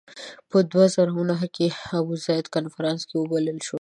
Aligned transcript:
په 0.49 0.57
دوه 0.71 0.85
زره 0.95 1.13
نهه 1.31 1.47
کې 1.55 1.67
ابوزید 1.99 2.45
کنفرانس 2.55 3.01
کې 3.09 3.15
وبلل 3.17 3.57
شو. 3.65 3.69